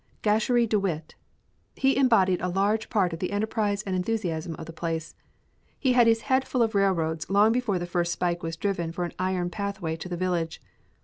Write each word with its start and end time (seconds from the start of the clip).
Gasherie 0.23 0.65
De 0.65 0.79
Witt! 0.79 1.13
He 1.75 1.95
embodied 1.95 2.41
a 2.41 2.47
large 2.49 2.89
part 2.89 3.13
of 3.13 3.19
the 3.19 3.31
enterprise 3.31 3.83
and 3.83 3.95
enthusiasm 3.95 4.55
of 4.55 4.65
the 4.65 4.73
place. 4.73 5.13
He 5.77 5.93
had 5.93 6.07
his 6.07 6.21
head 6.21 6.47
full 6.47 6.63
of 6.63 6.73
railroads 6.73 7.29
long 7.29 7.51
before 7.51 7.77
the 7.77 7.85
first 7.85 8.11
spike 8.11 8.41
was 8.41 8.57
driven 8.57 8.91
for 8.91 9.05
an 9.05 9.13
iron 9.19 9.51
pathway 9.51 9.95
to 9.97 10.09
the 10.09 10.17
village. 10.17 10.59